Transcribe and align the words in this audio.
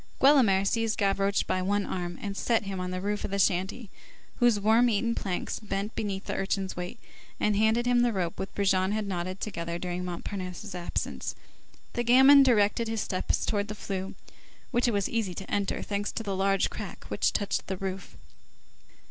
Guelemer 0.19 0.65
seized 0.65 0.97
Gavroche 0.97 1.43
by 1.43 1.61
one 1.61 1.85
arm, 1.85 2.17
set 2.33 2.63
him 2.63 2.79
on 2.79 2.89
the 2.89 3.01
roof 3.01 3.23
of 3.23 3.29
the 3.29 3.37
shanty, 3.37 3.91
whose 4.37 4.59
worm 4.59 4.89
eaten 4.89 5.13
planks 5.13 5.59
bent 5.59 5.93
beneath 5.95 6.25
the 6.25 6.33
urchin's 6.33 6.75
weight, 6.75 6.97
and 7.39 7.55
handed 7.55 7.85
him 7.85 7.99
the 7.99 8.11
rope 8.11 8.39
which 8.39 8.49
Brujon 8.55 8.93
had 8.93 9.05
knotted 9.05 9.39
together 9.39 9.77
during 9.77 10.03
Montparnasse's 10.03 10.73
absence. 10.73 11.35
The 11.93 12.01
gamin 12.03 12.41
directed 12.41 12.87
his 12.87 13.01
steps 13.01 13.45
towards 13.45 13.67
the 13.69 13.75
flue, 13.75 14.15
which 14.71 14.87
it 14.87 14.91
was 14.91 15.07
easy 15.07 15.35
to 15.35 15.51
enter, 15.51 15.83
thanks 15.83 16.11
to 16.13 16.27
a 16.27 16.33
large 16.33 16.71
crack 16.71 17.03
which 17.09 17.31
touched 17.31 17.67
the 17.67 17.77
roof. 17.77 18.17